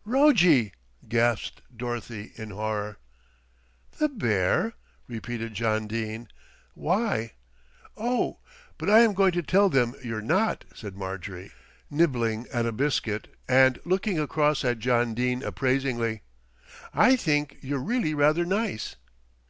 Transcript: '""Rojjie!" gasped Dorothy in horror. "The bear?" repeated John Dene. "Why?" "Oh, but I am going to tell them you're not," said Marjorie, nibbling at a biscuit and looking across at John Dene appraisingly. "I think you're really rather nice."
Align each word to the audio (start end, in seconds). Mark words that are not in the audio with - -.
'""Rojjie!" 0.06 0.72
gasped 1.08 1.62
Dorothy 1.74 2.32
in 2.34 2.50
horror. 2.50 2.98
"The 3.96 4.10
bear?" 4.10 4.74
repeated 5.08 5.54
John 5.54 5.86
Dene. 5.86 6.28
"Why?" 6.74 7.32
"Oh, 7.96 8.38
but 8.76 8.90
I 8.90 8.98
am 9.00 9.14
going 9.14 9.32
to 9.32 9.42
tell 9.42 9.70
them 9.70 9.94
you're 10.04 10.20
not," 10.20 10.66
said 10.74 10.96
Marjorie, 10.98 11.52
nibbling 11.90 12.46
at 12.52 12.66
a 12.66 12.72
biscuit 12.72 13.28
and 13.48 13.80
looking 13.86 14.18
across 14.18 14.66
at 14.66 14.80
John 14.80 15.14
Dene 15.14 15.42
appraisingly. 15.42 16.20
"I 16.92 17.16
think 17.16 17.56
you're 17.62 17.78
really 17.80 18.12
rather 18.12 18.44
nice." 18.44 18.96